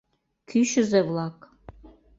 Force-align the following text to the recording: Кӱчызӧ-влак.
Кӱчызӧ-влак. 0.49 1.37